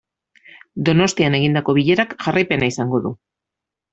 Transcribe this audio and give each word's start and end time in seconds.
Donostian 0.87 1.37
egindako 1.41 1.77
bilerak 1.79 2.17
jarraipena 2.27 2.71
izango 2.73 3.05
du. 3.07 3.15